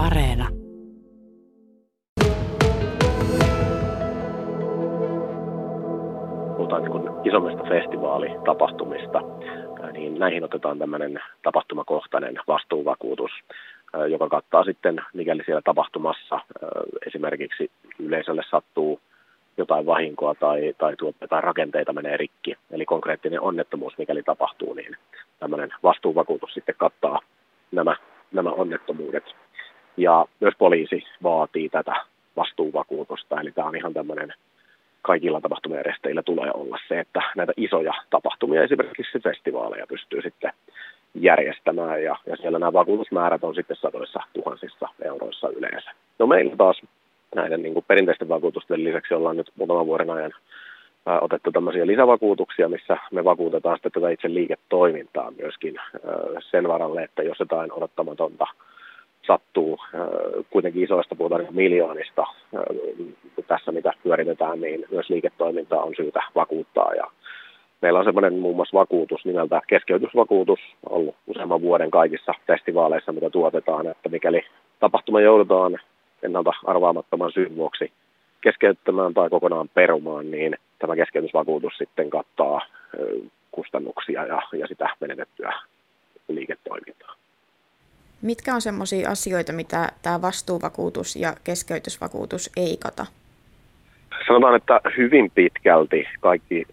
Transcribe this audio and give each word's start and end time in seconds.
Areena. 0.00 0.48
Puhutaan 6.56 6.82
niin 6.82 7.26
isommista 7.28 7.62
festivaalitapahtumista, 7.68 9.20
niin 9.92 10.18
näihin 10.18 10.44
otetaan 10.44 10.78
tämmöinen 10.78 11.20
tapahtumakohtainen 11.42 12.34
vastuuvakuutus, 12.48 13.30
joka 14.08 14.28
kattaa 14.28 14.64
sitten, 14.64 15.00
mikäli 15.14 15.42
siellä 15.44 15.62
tapahtumassa 15.64 16.40
esimerkiksi 17.06 17.70
yleisölle 17.98 18.42
sattuu 18.50 19.00
jotain 19.56 19.86
vahinkoa 19.86 20.34
tai, 20.34 20.74
tai, 20.78 20.96
tuota, 20.96 21.28
tai 21.28 21.40
rakenteita 21.40 21.92
menee 21.92 22.16
rikki, 22.16 22.54
eli 22.70 22.86
konkreettinen 22.86 23.40
onnettomuus, 23.40 23.98
mikäli 23.98 24.22
tapahtuu, 24.22 24.74
niin 24.74 24.96
tämmöinen 25.38 25.70
vastuuvakuutus 25.82 26.54
sitten 26.54 26.74
kattaa 26.78 27.20
nämä, 27.72 27.96
nämä 28.32 28.50
onnettomuudet. 28.50 29.24
Ja 30.00 30.26
myös 30.40 30.54
poliisi 30.58 31.04
vaatii 31.22 31.68
tätä 31.68 31.94
vastuuvakuutusta, 32.36 33.40
eli 33.40 33.52
tämä 33.52 33.68
on 33.68 33.76
ihan 33.76 33.94
tämmöinen 33.94 34.34
kaikilla 35.02 35.40
tapahtumajärjestäjillä 35.40 36.22
tulee 36.22 36.50
olla 36.54 36.78
se, 36.88 37.00
että 37.00 37.22
näitä 37.36 37.52
isoja 37.56 37.92
tapahtumia, 38.10 38.62
esimerkiksi 38.62 39.18
festivaaleja, 39.18 39.86
pystyy 39.86 40.22
sitten 40.22 40.52
järjestämään, 41.14 42.02
ja, 42.02 42.16
ja 42.26 42.36
siellä 42.36 42.58
nämä 42.58 42.72
vakuutusmäärät 42.72 43.44
on 43.44 43.54
sitten 43.54 43.76
sadoissa 43.76 44.20
tuhansissa 44.32 44.88
euroissa 45.04 45.48
yleensä. 45.48 45.90
No 46.18 46.26
meillä 46.26 46.56
taas 46.56 46.82
näiden 47.34 47.62
niin 47.62 47.74
kuin 47.74 47.84
perinteisten 47.88 48.28
vakuutusten 48.28 48.84
lisäksi 48.84 49.14
ollaan 49.14 49.36
nyt 49.36 49.52
muutaman 49.56 49.86
vuoden 49.86 50.10
ajan 50.10 50.32
otettu 51.20 51.52
tämmöisiä 51.52 51.86
lisävakuutuksia, 51.86 52.68
missä 52.68 52.96
me 53.12 53.24
vakuutetaan 53.24 53.76
sitten 53.76 53.92
tätä 53.92 54.10
itse 54.10 54.34
liiketoimintaa 54.34 55.30
myöskin 55.30 55.74
sen 56.50 56.68
varalle, 56.68 57.02
että 57.02 57.22
jos 57.22 57.40
jotain 57.40 57.72
odottamatonta 57.72 58.46
kuitenkin 60.60 60.84
isoista 60.84 61.14
puhutaan 61.14 61.40
niin 61.40 61.54
miljoonista 61.54 62.26
tässä, 63.46 63.72
mitä 63.72 63.92
pyöritetään, 64.02 64.60
niin 64.60 64.84
myös 64.90 65.10
liiketoimintaa 65.10 65.82
on 65.82 65.94
syytä 65.96 66.22
vakuuttaa 66.34 66.94
ja 66.94 67.10
Meillä 67.82 67.98
on 67.98 68.04
semmoinen 68.04 68.34
muun 68.34 68.56
muassa 68.56 68.78
vakuutus 68.78 69.24
nimeltä 69.24 69.60
keskeytysvakuutus 69.66 70.60
ollut 70.90 71.14
useamman 71.26 71.62
vuoden 71.62 71.90
kaikissa 71.90 72.34
festivaaleissa, 72.46 73.12
mitä 73.12 73.30
tuotetaan, 73.30 73.86
että 73.86 74.08
mikäli 74.08 74.40
tapahtuma 74.80 75.20
joudutaan 75.20 75.78
ennalta 76.22 76.52
arvaamattoman 76.64 77.32
syyn 77.32 77.56
vuoksi 77.56 77.92
keskeyttämään 78.40 79.14
tai 79.14 79.30
kokonaan 79.30 79.68
perumaan, 79.68 80.30
niin 80.30 80.56
tämä 80.78 80.96
keskeytysvakuutus 80.96 81.72
sitten 81.78 82.10
kattaa 82.10 82.60
kustannuksia 83.50 84.26
ja, 84.26 84.42
ja 84.52 84.66
sitä 84.66 84.88
menetettyä 85.00 85.52
liiketoimintaa. 86.28 87.14
Mitkä 88.22 88.54
on 88.54 88.60
sellaisia 88.60 89.10
asioita, 89.10 89.52
mitä 89.52 89.88
tämä 90.02 90.22
vastuuvakuutus 90.22 91.16
ja 91.16 91.34
keskeytysvakuutus 91.44 92.50
ei 92.56 92.76
kata? 92.76 93.06
Sanotaan, 94.26 94.56
että 94.56 94.80
hyvin 94.96 95.30
pitkälti 95.34 96.04
kaikki 96.20 96.66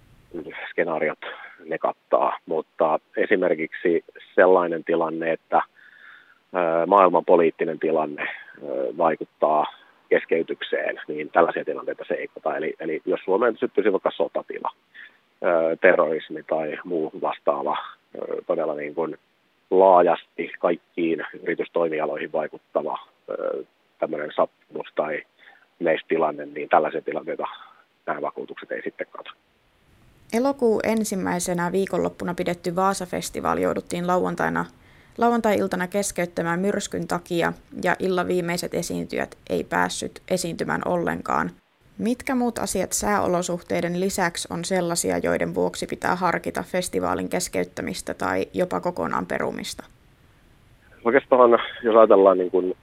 skenaariot 0.70 1.20
ne 1.66 1.78
kattaa, 1.78 2.38
mutta 2.46 3.00
esimerkiksi 3.18 4.06
sellainen 4.36 4.84
tilanne, 4.84 5.32
että 5.32 5.62
maailman 6.88 7.26
poliittinen 7.26 7.80
tilanne 7.80 8.28
vaikuttaa 8.98 9.66
keskeytykseen, 10.10 11.02
niin 11.08 11.30
tällaisia 11.30 11.66
tilanteita 11.66 12.06
se 12.08 12.14
ei 12.14 12.28
kata. 12.28 12.58
Eli, 12.58 12.74
eli 12.80 13.02
jos 13.06 13.20
Suomeen 13.26 13.58
syttyisi 13.58 13.92
vaikka 13.92 14.12
sotatila, 14.12 14.72
terrorismi 15.82 16.44
tai 16.44 16.78
muu 16.84 17.12
vastaava 17.22 17.78
todella 18.48 18.76
niin 18.76 18.96
kuin 18.96 19.18
laajasti 19.72 20.52
kaikkiin 20.60 21.26
yritystoimialoihin 21.44 22.32
vaikuttava 22.32 23.00
tämmöinen 24.00 24.32
sattumus 24.36 24.88
tai 24.96 25.24
yleistilanne, 25.80 26.46
niin 26.46 26.70
tällaisia 26.70 27.02
tilanteita 27.02 27.48
nämä 28.06 28.22
vakuutukset 28.22 28.72
ei 28.72 28.82
sitten 28.84 29.08
kata. 29.12 29.32
Elokuun 30.34 30.82
ensimmäisenä 30.84 31.72
viikonloppuna 31.72 32.34
pidetty 32.34 32.76
Vaasa-festivaali 32.76 33.62
jouduttiin 33.62 34.08
lauantaina 34.08 34.66
lauantai-iltana 35.18 35.88
keskeyttämään 35.88 36.60
myrskyn 36.60 37.08
takia 37.08 37.54
ja 37.84 37.96
illan 38.00 38.28
viimeiset 38.28 38.74
esiintyjät 38.74 39.38
ei 39.50 39.64
päässyt 39.64 40.22
esiintymään 40.28 40.82
ollenkaan. 40.86 41.52
Mitkä 41.98 42.36
muut 42.36 42.60
asiat 42.60 42.92
sääolosuhteiden 42.92 44.00
lisäksi 44.00 44.48
on 44.54 44.66
sellaisia, 44.66 45.18
joiden 45.18 45.56
vuoksi 45.56 45.86
pitää 45.86 46.16
harkita 46.16 46.64
festivaalin 46.64 47.30
keskeyttämistä 47.30 48.14
tai 48.14 48.46
jopa 48.54 48.80
kokonaan 48.80 49.26
perumista? 49.26 49.84
Oikeastaan, 51.06 51.60
jos 51.84 51.96
ajatellaan 51.96 52.38
niin 52.38 52.52
kuin, 52.52 52.76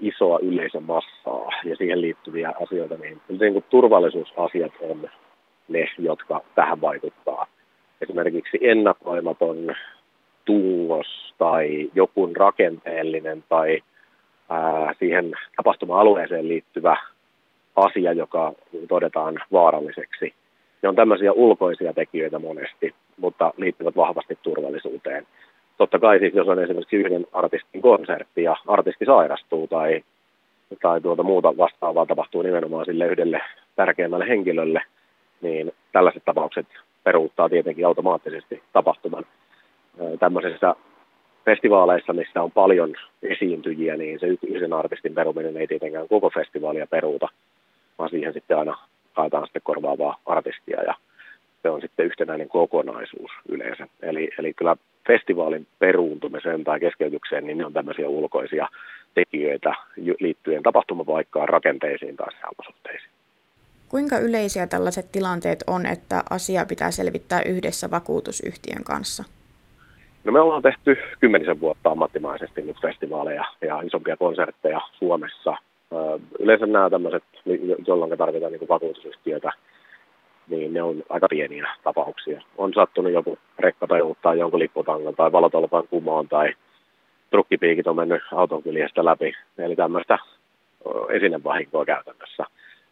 isoa 0.00 0.38
yleisömassaa 0.42 1.50
ja 1.64 1.76
siihen 1.76 2.00
liittyviä 2.00 2.52
asioita, 2.62 2.94
niin, 2.94 3.20
niin 3.40 3.52
kuin 3.52 3.64
turvallisuusasiat 3.70 4.72
on 4.80 5.08
ne, 5.68 5.88
jotka 5.98 6.42
tähän 6.54 6.80
vaikuttaa. 6.80 7.46
Esimerkiksi 8.00 8.58
ennakoimaton 8.60 9.76
tulos 10.44 11.34
tai 11.38 11.90
joku 11.94 12.30
rakenteellinen 12.36 13.44
tai 13.48 13.82
ää, 14.48 14.94
siihen 14.98 15.32
tapahtuma-alueeseen 15.56 16.48
liittyvä 16.48 16.96
asia, 17.80 18.12
joka 18.12 18.52
todetaan 18.88 19.40
vaaralliseksi. 19.52 20.34
Ne 20.82 20.88
on 20.88 20.96
tämmöisiä 20.96 21.32
ulkoisia 21.32 21.92
tekijöitä 21.92 22.38
monesti, 22.38 22.94
mutta 23.16 23.54
liittyvät 23.56 23.96
vahvasti 23.96 24.38
turvallisuuteen. 24.42 25.26
Totta 25.78 25.98
kai 25.98 26.18
siis, 26.18 26.34
jos 26.34 26.48
on 26.48 26.62
esimerkiksi 26.62 26.96
yhden 26.96 27.26
artistin 27.32 27.82
konsertti 27.82 28.42
ja 28.42 28.56
artisti 28.66 29.04
sairastuu 29.04 29.66
tai, 29.66 30.02
tai 30.82 31.00
tuota 31.00 31.22
muuta 31.22 31.56
vastaavaa 31.56 32.06
tapahtuu 32.06 32.42
nimenomaan 32.42 32.84
sille 32.84 33.06
yhdelle 33.06 33.40
tärkeimmälle 33.76 34.28
henkilölle, 34.28 34.82
niin 35.40 35.72
tällaiset 35.92 36.22
tapaukset 36.24 36.66
peruuttaa 37.04 37.48
tietenkin 37.48 37.86
automaattisesti 37.86 38.62
tapahtuman. 38.72 39.24
Tämmöisessä 40.18 40.74
festivaaleissa, 41.44 42.12
missä 42.12 42.42
on 42.42 42.50
paljon 42.50 42.94
esiintyjiä, 43.22 43.96
niin 43.96 44.20
se 44.20 44.26
yhden 44.48 44.72
artistin 44.72 45.14
peruminen 45.14 45.56
ei 45.56 45.66
tietenkään 45.66 46.08
koko 46.08 46.30
festivaalia 46.30 46.86
peruuta, 46.86 47.28
vaan 48.00 48.10
siihen 48.10 48.32
sitten 48.32 48.58
aina 48.58 48.78
haetaan 49.12 49.46
sitten 49.46 49.62
korvaavaa 49.64 50.20
artistia 50.26 50.82
ja 50.82 50.94
se 51.62 51.70
on 51.70 51.80
sitten 51.80 52.06
yhtenäinen 52.06 52.48
kokonaisuus 52.48 53.30
yleensä. 53.48 53.86
Eli, 54.02 54.30
eli 54.38 54.54
kyllä 54.54 54.76
festivaalin 55.06 55.66
peruuntumiseen 55.78 56.64
tai 56.64 56.80
keskeytykseen, 56.80 57.46
niin 57.46 57.58
ne 57.58 57.66
on 57.66 57.72
tämmöisiä 57.72 58.08
ulkoisia 58.08 58.68
tekijöitä 59.14 59.74
liittyen 60.20 60.62
tapahtumapaikkaan, 60.62 61.48
rakenteisiin 61.48 62.16
tai 62.16 62.32
sääolosuhteisiin. 62.32 63.10
Kuinka 63.88 64.18
yleisiä 64.18 64.66
tällaiset 64.66 65.12
tilanteet 65.12 65.64
on, 65.66 65.86
että 65.86 66.22
asia 66.30 66.66
pitää 66.66 66.90
selvittää 66.90 67.42
yhdessä 67.42 67.90
vakuutusyhtiön 67.90 68.84
kanssa? 68.84 69.24
No 70.24 70.32
me 70.32 70.40
ollaan 70.40 70.62
tehty 70.62 70.96
kymmenisen 71.20 71.60
vuotta 71.60 71.90
ammattimaisesti 71.90 72.62
nyt 72.62 72.80
festivaaleja 72.80 73.44
ja 73.60 73.80
isompia 73.80 74.16
konsertteja 74.16 74.80
Suomessa. 74.98 75.56
Yleensä 76.38 76.66
nämä 76.66 76.90
tämmöiset, 76.90 77.24
jolloin 77.86 78.18
tarvitaan 78.18 78.52
niin 78.52 78.68
vakuutusyhtiötä, 78.68 79.52
niin 80.48 80.74
ne 80.74 80.82
on 80.82 81.02
aika 81.08 81.26
pieniä 81.30 81.68
tapauksia. 81.84 82.42
On 82.58 82.72
sattunut 82.74 83.12
joku 83.12 83.38
rekka 83.58 83.86
tai 84.22 84.38
jonkun 84.38 84.60
lipputangan 84.60 85.14
tai 85.14 85.32
valotolpan 85.32 85.88
kumoon 85.88 86.28
tai 86.28 86.54
trukkipiikit 87.30 87.86
on 87.86 87.96
mennyt 87.96 88.22
auton 88.32 88.62
kyljestä 88.62 89.04
läpi. 89.04 89.32
Eli 89.58 89.76
tämmöistä 89.76 90.18
esinevahinkoa 91.08 91.84
käytännössä. 91.84 92.44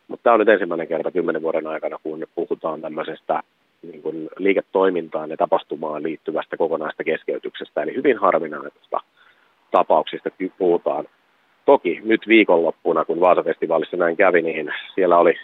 Mutta 0.08 0.22
tämä 0.22 0.34
on 0.34 0.40
nyt 0.40 0.48
ensimmäinen 0.48 0.88
kerta 0.88 1.10
kymmenen 1.10 1.42
vuoden 1.42 1.66
aikana, 1.66 1.98
kun 2.02 2.26
puhutaan 2.34 2.80
tämmöisestä 2.80 3.42
niin 3.82 4.02
kuin 4.02 4.28
liiketoimintaan 4.38 5.30
ja 5.30 5.36
tapahtumaan 5.36 6.02
liittyvästä 6.02 6.56
kokonaista 6.56 7.04
keskeytyksestä. 7.04 7.82
Eli 7.82 7.94
hyvin 7.94 8.18
harvinaisista 8.18 9.00
tapauksista 9.70 10.30
puhutaan. 10.58 11.04
Toki 11.68 12.00
nyt 12.04 12.28
viikonloppuna, 12.28 13.04
kun 13.04 13.20
Vaasafestivaalissa 13.20 13.96
näin 13.96 14.16
kävi, 14.16 14.42
niin 14.42 14.72
siellä 14.94 15.18
oli 15.18 15.34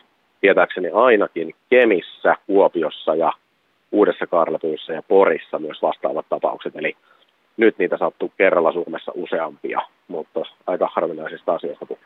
tietääkseni 0.40 0.90
ainakin 0.92 1.54
Kemissä, 1.70 2.36
Kuopiossa 2.46 3.14
ja 3.14 3.32
Uudessa 3.92 4.26
Karlepyyssä 4.26 4.92
ja 4.92 5.02
Porissa 5.02 5.58
myös 5.58 5.82
vastaavat 5.82 6.26
tapaukset. 6.28 6.76
Eli 6.76 6.96
nyt 7.56 7.78
niitä 7.78 7.98
sattuu 7.98 8.32
kerralla 8.38 8.72
Suomessa 8.72 9.12
useampia, 9.14 9.80
mutta 10.08 10.40
aika 10.66 10.88
harvinaisista 10.92 11.54
asioista 11.54 11.86
puhutaan. 11.86 12.03